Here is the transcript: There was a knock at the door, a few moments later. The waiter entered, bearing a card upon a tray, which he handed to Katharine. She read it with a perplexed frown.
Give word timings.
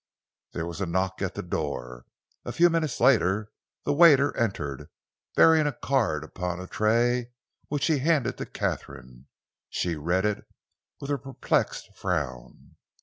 There 0.53 0.65
was 0.65 0.81
a 0.81 0.87
knock 0.87 1.21
at 1.21 1.35
the 1.35 1.43
door, 1.43 2.07
a 2.43 2.51
few 2.51 2.71
moments 2.71 2.99
later. 2.99 3.51
The 3.85 3.93
waiter 3.93 4.35
entered, 4.35 4.89
bearing 5.35 5.67
a 5.67 5.71
card 5.73 6.23
upon 6.23 6.59
a 6.59 6.65
tray, 6.65 7.29
which 7.67 7.85
he 7.85 7.99
handed 7.99 8.39
to 8.39 8.47
Katharine. 8.47 9.27
She 9.69 9.95
read 9.97 10.25
it 10.25 10.43
with 10.99 11.11
a 11.11 11.19
perplexed 11.19 11.95
frown. 11.95 12.77